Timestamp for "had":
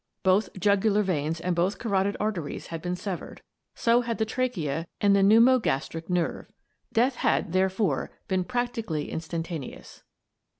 2.73-2.81, 4.01-4.17, 7.17-7.53